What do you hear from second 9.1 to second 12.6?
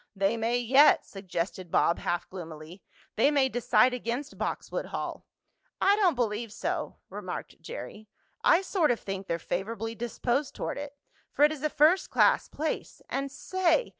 they're favorably disposed toward it, for it is a first class